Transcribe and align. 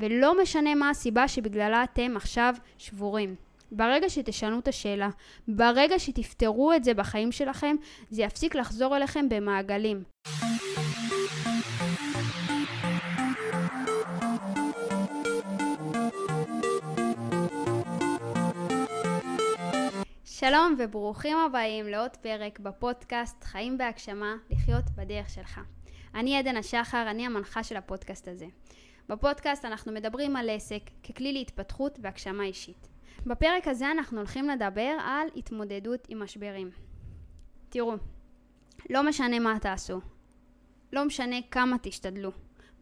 ולא 0.00 0.42
משנה 0.42 0.74
מה 0.74 0.90
הסיבה 0.90 1.28
שבגללה 1.28 1.84
אתם 1.84 2.16
עכשיו 2.16 2.54
שבורים. 2.78 3.34
ברגע 3.72 4.10
שתשנו 4.10 4.58
את 4.58 4.68
השאלה, 4.68 5.08
ברגע 5.48 5.98
שתפתרו 5.98 6.72
את 6.72 6.84
זה 6.84 6.94
בחיים 6.94 7.32
שלכם, 7.32 7.76
זה 8.10 8.22
יפסיק 8.22 8.54
לחזור 8.54 8.96
אליכם 8.96 9.28
במעגלים. 9.28 10.02
שלום 20.24 20.74
וברוכים 20.78 21.36
הבאים 21.36 21.88
לעוד 21.88 22.16
פרק 22.16 22.58
בפודקאסט 22.58 23.44
חיים 23.44 23.78
בהגשמה, 23.78 24.34
לחיות 24.50 24.84
בדרך 24.96 25.30
שלך. 25.30 25.60
אני 26.14 26.38
עדן 26.38 26.56
השחר, 26.56 27.10
אני 27.10 27.26
המנחה 27.26 27.62
של 27.62 27.76
הפודקאסט 27.76 28.28
הזה. 28.28 28.46
בפודקאסט 29.10 29.64
אנחנו 29.64 29.92
מדברים 29.92 30.36
על 30.36 30.50
עסק 30.50 30.82
ככלי 31.02 31.32
להתפתחות 31.32 31.98
והגשמה 32.02 32.44
אישית. 32.44 32.88
בפרק 33.26 33.68
הזה 33.68 33.90
אנחנו 33.90 34.18
הולכים 34.18 34.48
לדבר 34.48 34.96
על 35.04 35.28
התמודדות 35.36 36.06
עם 36.08 36.22
משברים. 36.22 36.70
תראו, 37.68 37.94
לא 38.90 39.02
משנה 39.02 39.38
מה 39.38 39.58
תעשו, 39.60 40.00
לא 40.92 41.04
משנה 41.04 41.36
כמה 41.50 41.76
תשתדלו, 41.82 42.30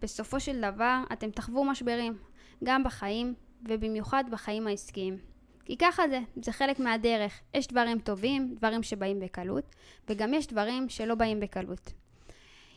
בסופו 0.03 0.41
של 0.41 0.61
דבר 0.61 1.03
אתם 1.13 1.31
תחוו 1.31 1.65
משברים, 1.65 2.19
גם 2.65 2.85
בחיים 2.85 3.35
ובמיוחד 3.69 4.25
בחיים 4.31 4.67
העסקיים. 4.67 5.19
כי 5.65 5.77
ככה 5.77 6.09
זה, 6.09 6.21
זה 6.43 6.53
חלק 6.53 6.79
מהדרך. 6.81 7.41
יש 7.55 7.67
דברים 7.67 7.99
טובים, 7.99 8.55
דברים 8.55 8.83
שבאים 8.83 9.21
בקלות, 9.21 9.75
וגם 10.09 10.35
יש 10.35 10.47
דברים 10.47 10.89
שלא 10.89 11.15
באים 11.15 11.41
בקלות. 11.41 11.93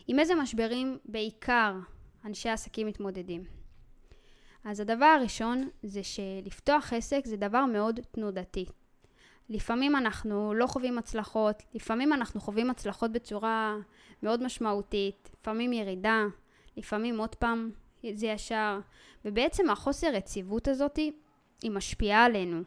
עם 0.07 0.19
איזה 0.19 0.35
משברים 0.35 0.97
בעיקר 1.05 1.73
אנשי 2.25 2.49
עסקים 2.49 2.87
מתמודדים? 2.87 3.43
אז 4.63 4.79
הדבר 4.79 5.05
הראשון 5.05 5.69
זה 5.83 6.01
שלפתוח 6.03 6.93
עסק 6.93 7.21
זה 7.25 7.37
דבר 7.37 7.65
מאוד 7.65 7.99
תנודתי. 8.11 8.65
לפעמים 9.49 9.95
אנחנו 9.95 10.53
לא 10.53 10.67
חווים 10.67 10.97
הצלחות, 10.97 11.63
לפעמים 11.73 12.13
אנחנו 12.13 12.41
חווים 12.41 12.69
הצלחות 12.69 13.11
בצורה 13.11 13.77
מאוד 14.23 14.43
משמעותית, 14.43 15.29
לפעמים 15.39 15.73
ירידה, 15.73 16.25
לפעמים 16.77 17.19
עוד 17.19 17.35
פעם 17.35 17.71
זה 18.13 18.27
ישר, 18.27 18.79
ובעצם 19.25 19.69
החוסר 19.69 20.13
יציבות 20.15 20.67
הזאתי 20.67 21.11
היא 21.61 21.71
משפיעה 21.71 22.25
עלינו, 22.25 22.61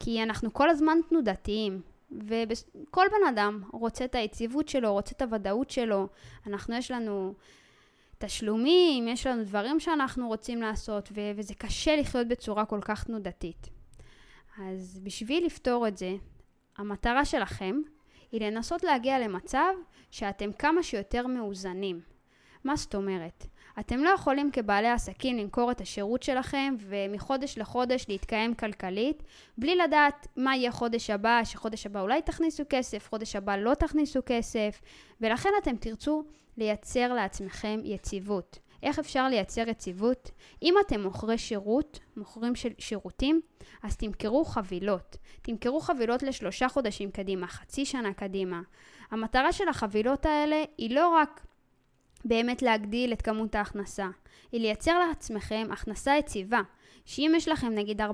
כי 0.00 0.22
אנחנו 0.22 0.52
כל 0.52 0.70
הזמן 0.70 0.98
תנודתיים, 1.08 1.82
וכל 2.10 3.06
בן 3.10 3.28
אדם 3.28 3.62
רוצה 3.72 4.04
את 4.04 4.14
היציבות 4.14 4.68
שלו, 4.68 4.92
רוצה 4.92 5.12
את 5.16 5.22
הוודאות 5.22 5.70
שלו. 5.70 6.08
אנחנו, 6.46 6.74
יש 6.74 6.90
לנו 6.90 7.34
תשלומים, 8.18 9.08
יש 9.08 9.26
לנו 9.26 9.44
דברים 9.44 9.80
שאנחנו 9.80 10.28
רוצים 10.28 10.62
לעשות, 10.62 11.08
ו- 11.14 11.30
וזה 11.36 11.54
קשה 11.54 11.96
לחיות 11.96 12.28
בצורה 12.28 12.64
כל 12.64 12.80
כך 12.82 13.04
תנודתית. 13.04 13.68
אז 14.58 15.00
בשביל 15.02 15.46
לפתור 15.46 15.88
את 15.88 15.96
זה, 15.96 16.14
המטרה 16.76 17.24
שלכם 17.24 17.76
היא 18.32 18.40
לנסות 18.40 18.84
להגיע 18.84 19.18
למצב 19.18 19.74
שאתם 20.10 20.52
כמה 20.52 20.82
שיותר 20.82 21.26
מאוזנים. 21.26 22.00
מה 22.64 22.76
זאת 22.76 22.94
אומרת? 22.94 23.46
אתם 23.80 23.98
לא 23.98 24.10
יכולים 24.10 24.50
כבעלי 24.52 24.88
עסקים 24.88 25.38
למכור 25.38 25.70
את 25.70 25.80
השירות 25.80 26.22
שלכם 26.22 26.74
ומחודש 26.80 27.58
לחודש 27.58 28.04
להתקיים 28.08 28.54
כלכלית 28.54 29.22
בלי 29.58 29.76
לדעת 29.76 30.26
מה 30.36 30.56
יהיה 30.56 30.72
חודש 30.72 31.10
הבא, 31.10 31.40
שחודש 31.44 31.86
הבא 31.86 32.00
אולי 32.00 32.22
תכניסו 32.22 32.62
כסף, 32.68 33.08
חודש 33.08 33.36
הבא 33.36 33.56
לא 33.56 33.74
תכניסו 33.74 34.20
כסף 34.26 34.80
ולכן 35.20 35.50
אתם 35.62 35.76
תרצו 35.76 36.24
לייצר 36.56 37.12
לעצמכם 37.12 37.80
יציבות. 37.84 38.58
איך 38.82 38.98
אפשר 38.98 39.28
לייצר 39.28 39.68
יציבות? 39.68 40.30
אם 40.62 40.74
אתם 40.86 41.00
מוכרי 41.00 41.38
שירות, 41.38 41.98
מוכרים 42.16 42.54
של 42.54 42.68
שירותים, 42.78 43.40
אז 43.82 43.96
תמכרו 43.96 44.44
חבילות. 44.44 45.16
תמכרו 45.42 45.80
חבילות 45.80 46.22
לשלושה 46.22 46.68
חודשים 46.68 47.10
קדימה, 47.10 47.46
חצי 47.46 47.84
שנה 47.84 48.12
קדימה. 48.12 48.60
המטרה 49.10 49.52
של 49.52 49.68
החבילות 49.68 50.26
האלה 50.26 50.64
היא 50.78 50.94
לא 50.94 51.08
רק 51.08 51.46
באמת 52.24 52.62
להגדיל 52.62 53.12
את 53.12 53.22
כמות 53.22 53.54
ההכנסה, 53.54 54.06
היא 54.52 54.60
לייצר 54.60 54.98
לעצמכם 55.08 55.68
הכנסה 55.72 56.16
יציבה, 56.18 56.60
שאם 57.04 57.32
יש 57.36 57.48
לכם 57.48 57.74
נגיד 57.74 58.00
4-5 58.00 58.04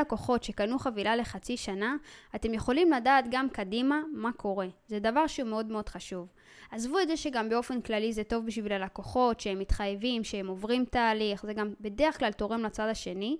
לקוחות 0.00 0.44
שקנו 0.44 0.78
חבילה 0.78 1.16
לחצי 1.16 1.56
שנה, 1.56 1.96
אתם 2.34 2.54
יכולים 2.54 2.92
לדעת 2.92 3.24
גם 3.30 3.48
קדימה 3.48 4.00
מה 4.12 4.32
קורה. 4.32 4.66
זה 4.88 4.98
דבר 4.98 5.26
שהוא 5.26 5.48
מאוד 5.48 5.66
מאוד 5.66 5.88
חשוב. 5.88 6.28
עזבו 6.70 6.98
את 7.00 7.08
זה 7.08 7.16
שגם 7.16 7.48
באופן 7.48 7.80
כללי 7.80 8.12
זה 8.12 8.24
טוב 8.24 8.46
בשביל 8.46 8.72
הלקוחות, 8.72 9.40
שהם 9.40 9.58
מתחייבים, 9.58 10.24
שהם 10.24 10.46
עוברים 10.46 10.84
תהליך, 10.84 11.46
זה 11.46 11.52
גם 11.52 11.74
בדרך 11.80 12.18
כלל 12.18 12.32
תורם 12.32 12.62
לצד 12.62 12.88
השני, 12.88 13.36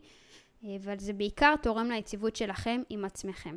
אבל 0.65 0.99
זה 0.99 1.13
בעיקר 1.13 1.55
תורם 1.63 1.91
ליציבות 1.91 2.37
שלכם 2.37 2.83
עם 2.89 3.05
עצמכם. 3.05 3.57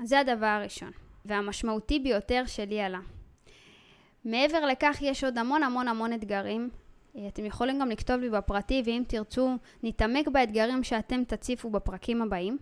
אז 0.00 0.08
זה 0.08 0.20
הדבר 0.20 0.46
הראשון, 0.46 0.90
והמשמעותי 1.24 1.98
ביותר 1.98 2.42
שלי 2.46 2.80
עלה. 2.80 3.00
מעבר 4.26 4.66
לכך 4.66 4.98
יש 5.00 5.24
עוד 5.24 5.38
המון 5.38 5.62
המון 5.62 5.88
המון 5.88 6.12
אתגרים. 6.12 6.70
אה, 7.16 7.28
אתם 7.28 7.44
יכולים 7.44 7.78
גם 7.78 7.90
לכתוב 7.90 8.20
לי 8.20 8.30
בפרטי, 8.30 8.82
ואם 8.86 9.02
תרצו, 9.08 9.56
נתעמק 9.82 10.28
באתגרים 10.28 10.84
שאתם 10.84 11.24
תציפו 11.24 11.70
בפרקים 11.70 12.22
הבאים. 12.22 12.58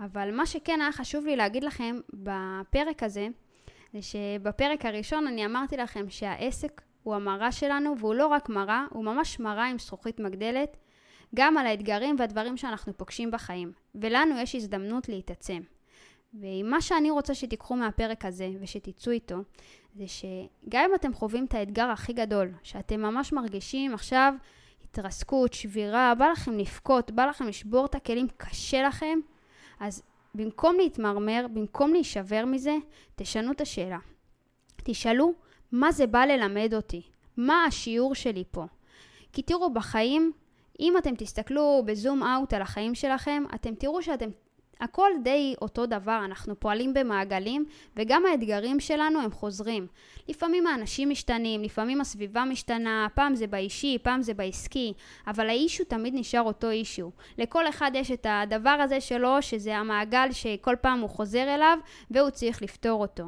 אבל 0.00 0.36
מה 0.36 0.46
שכן 0.46 0.80
היה 0.80 0.92
חשוב 0.92 1.26
לי 1.26 1.36
להגיד 1.36 1.64
לכם 1.64 2.00
בפרק 2.12 3.02
הזה, 3.02 3.28
זה 3.92 4.02
שבפרק 4.02 4.84
הראשון 4.84 5.26
אני 5.26 5.46
אמרתי 5.46 5.76
לכם 5.76 6.10
שהעסק 6.10 6.82
הוא 7.02 7.14
המראה 7.14 7.52
שלנו, 7.52 7.98
והוא 7.98 8.14
לא 8.14 8.26
רק 8.26 8.48
מראה, 8.48 8.86
הוא 8.90 9.04
ממש 9.04 9.40
מראה 9.40 9.66
עם 9.66 9.78
זכוכית 9.78 10.20
מגדלת, 10.20 10.76
גם 11.34 11.58
על 11.58 11.66
האתגרים 11.66 12.16
והדברים 12.18 12.56
שאנחנו 12.56 12.96
פוגשים 12.96 13.30
בחיים. 13.30 13.72
ולנו 13.94 14.38
יש 14.38 14.54
הזדמנות 14.54 15.08
להתעצם. 15.08 15.60
ומה 16.34 16.80
שאני 16.80 17.10
רוצה 17.10 17.34
שתיקחו 17.34 17.76
מהפרק 17.76 18.24
הזה 18.24 18.48
ושתצאו 18.60 19.12
איתו, 19.12 19.36
זה 19.94 20.04
שגם 20.08 20.84
אם 20.88 20.94
אתם 20.94 21.14
חווים 21.14 21.44
את 21.44 21.54
האתגר 21.54 21.84
הכי 21.84 22.12
גדול, 22.12 22.50
שאתם 22.62 23.02
ממש 23.02 23.32
מרגישים 23.32 23.94
עכשיו 23.94 24.34
התרסקות, 24.84 25.52
שבירה, 25.52 26.14
בא 26.18 26.26
לכם 26.26 26.58
לבכות, 26.58 27.10
בא 27.10 27.26
לכם 27.26 27.46
לשבור 27.46 27.86
את 27.86 27.94
הכלים, 27.94 28.26
קשה 28.36 28.82
לכם, 28.82 29.18
אז 29.80 30.02
במקום 30.34 30.76
להתמרמר, 30.76 31.46
במקום 31.52 31.92
להישבר 31.92 32.44
מזה, 32.44 32.76
תשנו 33.16 33.52
את 33.52 33.60
השאלה. 33.60 33.98
תשאלו, 34.76 35.32
מה 35.72 35.92
זה 35.92 36.06
בא 36.06 36.24
ללמד 36.24 36.74
אותי? 36.74 37.02
מה 37.36 37.64
השיעור 37.64 38.14
שלי 38.14 38.44
פה? 38.50 38.64
כי 39.32 39.42
תראו, 39.42 39.74
בחיים, 39.74 40.32
אם 40.80 40.98
אתם 40.98 41.14
תסתכלו 41.14 41.82
בזום 41.86 42.22
אאוט 42.22 42.52
על 42.54 42.62
החיים 42.62 42.94
שלכם, 42.94 43.44
אתם 43.54 43.74
תראו 43.74 44.02
שאתם 44.02 44.28
הכל 44.82 45.10
די 45.22 45.54
אותו 45.62 45.86
דבר, 45.86 46.20
אנחנו 46.24 46.60
פועלים 46.60 46.94
במעגלים 46.94 47.64
וגם 47.96 48.26
האתגרים 48.26 48.80
שלנו 48.80 49.20
הם 49.20 49.30
חוזרים. 49.30 49.86
לפעמים 50.28 50.66
האנשים 50.66 51.10
משתנים, 51.10 51.62
לפעמים 51.62 52.00
הסביבה 52.00 52.44
משתנה, 52.44 53.06
פעם 53.14 53.34
זה 53.34 53.46
באישי, 53.46 53.98
פעם 54.02 54.22
זה 54.22 54.34
בעסקי, 54.34 54.92
אבל 55.26 55.48
האישו 55.48 55.84
תמיד 55.84 56.14
נשאר 56.14 56.42
אותו 56.42 56.70
אישו. 56.70 57.10
לכל 57.38 57.68
אחד 57.68 57.90
יש 57.94 58.10
את 58.10 58.26
הדבר 58.30 58.70
הזה 58.70 59.00
שלו, 59.00 59.42
שזה 59.42 59.76
המעגל 59.76 60.28
שכל 60.32 60.76
פעם 60.80 61.00
הוא 61.00 61.10
חוזר 61.10 61.54
אליו 61.54 61.78
והוא 62.10 62.30
צריך 62.30 62.62
לפתור 62.62 63.00
אותו. 63.00 63.24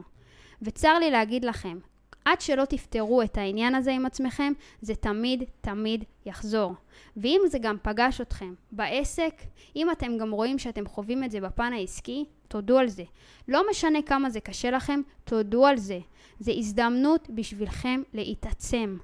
וצר 0.62 0.98
לי 0.98 1.10
להגיד 1.10 1.44
לכם, 1.44 1.78
עד 2.24 2.40
שלא 2.40 2.64
תפתרו 2.64 3.22
את 3.22 3.38
העניין 3.38 3.74
הזה 3.74 3.92
עם 3.92 4.06
עצמכם, 4.06 4.52
זה 4.80 4.94
תמיד 4.94 5.44
תמיד 5.60 6.04
יחזור. 6.26 6.74
ואם 7.16 7.40
זה 7.46 7.58
גם 7.58 7.76
פגש 7.82 8.20
אתכם 8.20 8.54
בעסק, 8.72 9.34
אם 9.76 9.90
אתם 9.90 10.18
גם 10.18 10.30
רואים 10.30 10.58
שאתם 10.58 10.86
חווים 10.86 11.24
את 11.24 11.30
זה 11.30 11.40
בפן 11.40 11.72
העסקי, 11.72 12.24
תודו 12.48 12.78
על 12.78 12.88
זה. 12.88 13.04
לא 13.48 13.62
משנה 13.70 14.02
כמה 14.02 14.30
זה 14.30 14.40
קשה 14.40 14.70
לכם, 14.70 15.00
תודו 15.24 15.66
על 15.66 15.76
זה. 15.76 15.98
זה 16.40 16.52
הזדמנות 16.56 17.28
בשבילכם 17.30 18.02
להתעצם. 18.12 18.96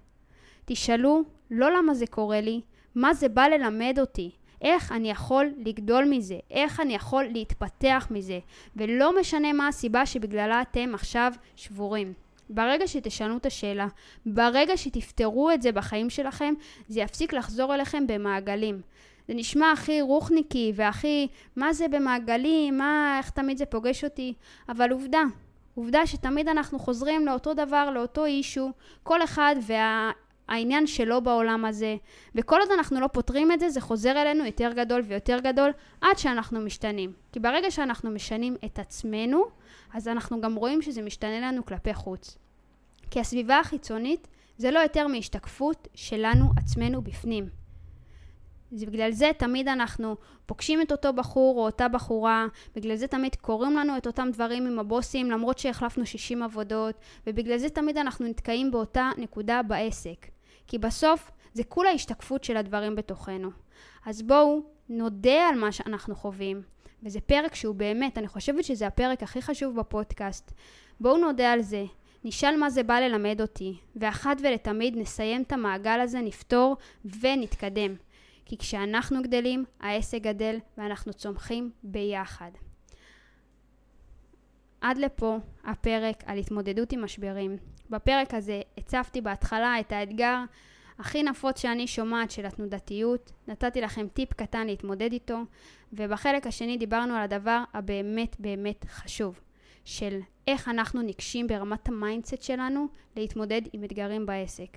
תשאלו 0.65 1.23
לא 1.51 1.71
למה 1.71 1.95
זה 1.95 2.07
קורה 2.07 2.41
לי, 2.41 2.61
מה 2.95 3.15
זה 3.15 3.29
בא 3.29 3.47
ללמד 3.47 3.99
אותי. 4.01 4.31
איך 4.63 4.93
אני 4.93 5.11
יכול 5.11 5.53
לגדול 5.57 6.05
מזה, 6.05 6.39
איך 6.51 6.81
אני 6.81 6.95
יכול 6.95 7.25
להתפתח 7.25 8.09
מזה, 8.11 8.39
ולא 8.77 9.21
משנה 9.21 9.53
מה 9.53 9.69
הסיבה 9.69 10.07
שבגללה 10.07 10.63
אתם 10.63 10.91
עכשיו 10.95 11.33
שבורים. 11.57 12.13
ברגע 12.51 12.87
שתשנו 12.87 13.37
את 13.37 13.47
השאלה, 13.47 13.87
ברגע 14.27 14.77
שתפתרו 14.77 15.51
את 15.51 15.63
זה 15.63 15.73
בחיים 15.73 16.11
שלכם, 16.11 16.55
זה 16.89 17.01
יפסיק 17.01 17.33
לחזור 17.33 17.75
אליכם 17.75 18.07
במעגלים. 18.07 18.81
זה 19.29 19.35
נשמע 19.35 19.73
הכי 19.73 20.01
רוחניקי 20.01 20.73
והכי, 20.75 21.29
מה 21.57 21.73
זה 21.73 21.89
במעגלים, 21.89 22.79
מה, 22.79 23.15
איך 23.19 23.31
תמיד 23.31 23.59
זה 23.59 23.67
פוגש 23.67 24.05
אותי, 24.05 24.35
אבל 24.69 24.91
עובדה, 24.91 25.23
עובדה 25.75 26.07
שתמיד 26.07 26.49
אנחנו 26.49 26.79
חוזרים 26.79 27.27
לאותו 27.27 27.55
דבר, 27.55 27.91
לאותו 27.91 28.25
אישו, 28.25 28.71
כל 29.03 29.25
אחד 29.25 29.57
והעניין 30.51 30.87
שלו 30.87 31.21
בעולם 31.21 31.65
הזה, 31.65 31.97
וכל 32.35 32.61
עוד 32.61 32.71
אנחנו 32.71 33.01
לא 33.01 33.07
פותרים 33.07 33.53
את 33.53 33.61
זה, 33.61 33.69
זה 33.69 33.81
חוזר 33.81 34.23
אלינו 34.23 34.45
יותר 34.45 34.73
גדול 34.77 35.03
ויותר 35.07 35.39
גדול, 35.39 35.71
עד 36.01 36.19
שאנחנו 36.19 36.61
משתנים. 36.61 37.13
כי 37.33 37.41
ברגע 37.41 37.71
שאנחנו 37.71 38.11
משנים 38.11 38.57
את 38.65 38.79
עצמנו, 38.79 39.45
אז 39.95 40.09
אנחנו 40.09 40.41
גם 40.41 40.55
רואים 40.55 40.83
שזה 40.83 41.03
משתנה 41.03 41.41
לנו 41.41 41.67
כלפי 41.67 41.95
חוץ. 41.95 42.39
כי 43.11 43.21
הסביבה 43.21 43.59
החיצונית 43.59 44.29
זה 44.57 44.71
לא 44.71 44.79
יותר 44.79 45.07
מהשתקפות 45.07 45.89
שלנו 45.95 46.45
עצמנו 46.57 47.03
בפנים. 47.03 47.49
זה 48.73 48.87
בגלל 48.87 49.11
זה 49.11 49.31
תמיד 49.39 49.69
אנחנו 49.69 50.17
פוגשים 50.47 50.83
את 50.83 50.93
אותו 50.93 51.13
בחור 51.13 51.59
או 51.59 51.65
אותה 51.65 51.89
בחורה, 51.89 52.47
בגלל 52.77 52.97
זה 52.97 53.07
תמיד 53.07 53.35
קורים 53.35 53.77
לנו 53.77 53.97
את 53.97 54.07
אותם 54.07 54.29
דברים 54.33 54.67
עם 54.67 54.79
הבוסים 54.79 55.31
למרות 55.31 55.59
שהחלפנו 55.59 56.07
60 56.07 56.43
עבודות, 56.43 56.95
ובגלל 57.27 57.59
זה 57.59 57.69
תמיד 57.69 57.97
אנחנו 57.97 58.27
נתקעים 58.27 58.71
באותה 58.71 59.11
נקודה 59.19 59.63
בעסק. 59.63 60.40
כי 60.71 60.79
בסוף 60.79 61.31
זה 61.53 61.65
כולה 61.65 61.91
השתקפות 61.91 62.45
של 62.45 62.57
הדברים 62.57 62.97
בתוכנו. 62.97 63.51
אז 64.07 64.23
בואו 64.23 64.63
נודה 64.89 65.49
על 65.49 65.55
מה 65.55 65.73
שאנחנו 65.73 66.15
חווים. 66.15 66.63
וזה 67.03 67.21
פרק 67.21 67.55
שהוא 67.55 67.75
באמת, 67.75 68.19
אני 68.19 68.29
חושבת 68.29 68.65
שזה 68.65 68.87
הפרק 68.87 69.23
הכי 69.23 69.43
חשוב 69.43 69.81
בפודקאסט. 69.81 70.53
בואו 71.01 71.17
נודה 71.17 71.53
על 71.53 71.61
זה. 71.61 71.85
נשאל 72.25 72.57
מה 72.57 72.71
זה 72.71 72.83
בא 72.83 73.01
ללמד 73.01 73.41
אותי, 73.41 73.77
ואחת 73.97 74.37
ולתמיד 74.41 74.97
נסיים 74.97 75.43
את 75.43 75.53
המעגל 75.53 76.01
הזה, 76.01 76.21
נפתור 76.21 76.77
ונתקדם. 77.21 77.95
כי 78.45 78.59
כשאנחנו 78.59 79.23
גדלים, 79.23 79.65
העסק 79.81 80.23
גדל 80.23 80.59
ואנחנו 80.79 81.13
צומחים 81.13 81.71
ביחד. 81.83 82.51
עד 84.81 84.99
לפה 84.99 85.39
הפרק 85.65 86.23
על 86.27 86.39
התמודדות 86.39 86.93
עם 86.93 87.05
משברים. 87.05 87.57
בפרק 87.91 88.35
הזה 88.35 88.63
הצפתי 88.79 89.21
בהתחלה 89.21 89.81
את 89.81 89.93
האתגר 89.93 90.39
הכי 90.99 91.23
נפוץ 91.23 91.61
שאני 91.61 91.87
שומעת 91.87 92.31
של 92.31 92.47
התנודתיות, 92.47 93.33
נתתי 93.49 93.81
לכם 93.81 94.09
טיפ 94.09 94.33
קטן 94.33 94.67
להתמודד 94.67 95.13
איתו, 95.13 95.39
ובחלק 95.93 96.47
השני 96.47 96.77
דיברנו 96.77 97.15
על 97.15 97.23
הדבר 97.23 97.63
הבאמת 97.75 98.37
באמת 98.39 98.85
חשוב, 98.89 99.41
של 99.85 100.21
איך 100.47 100.69
אנחנו 100.69 101.03
ניגשים 101.03 101.47
ברמת 101.47 101.89
ה 101.89 101.95
mindset 101.95 102.43
שלנו 102.43 102.89
להתמודד 103.17 103.63
עם 103.73 103.85
אתגרים 103.85 104.27
בעסק. 104.27 104.77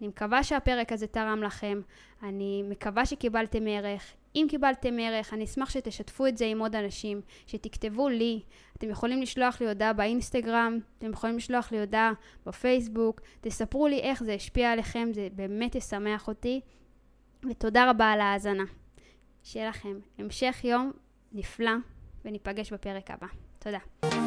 אני 0.00 0.08
מקווה 0.08 0.44
שהפרק 0.44 0.92
הזה 0.92 1.06
תרם 1.06 1.42
לכם, 1.42 1.80
אני 2.22 2.62
מקווה 2.68 3.06
שקיבלתם 3.06 3.66
ערך. 3.66 4.14
אם 4.34 4.46
קיבלתם 4.50 4.98
ערך, 5.00 5.34
אני 5.34 5.44
אשמח 5.44 5.70
שתשתפו 5.70 6.26
את 6.26 6.36
זה 6.36 6.46
עם 6.46 6.58
עוד 6.58 6.76
אנשים, 6.76 7.20
שתכתבו 7.46 8.08
לי. 8.08 8.40
אתם 8.76 8.90
יכולים 8.90 9.22
לשלוח 9.22 9.60
לי 9.60 9.68
הודעה 9.68 9.92
באינסטגרם, 9.92 10.78
אתם 10.98 11.10
יכולים 11.10 11.36
לשלוח 11.36 11.72
לי 11.72 11.80
הודעה 11.80 12.12
בפייסבוק, 12.46 13.20
תספרו 13.40 13.88
לי 13.88 14.00
איך 14.00 14.22
זה 14.24 14.34
השפיע 14.34 14.72
עליכם, 14.72 15.08
זה 15.12 15.28
באמת 15.32 15.74
ישמח 15.74 16.28
אותי. 16.28 16.60
ותודה 17.50 17.90
רבה 17.90 18.12
על 18.12 18.20
ההאזנה. 18.20 18.64
שיהיה 19.42 19.68
לכם 19.68 19.98
המשך 20.18 20.60
יום 20.64 20.92
נפלא, 21.32 21.72
וניפגש 22.24 22.72
בפרק 22.72 23.10
הבא. 23.10 23.26
תודה. 23.58 24.23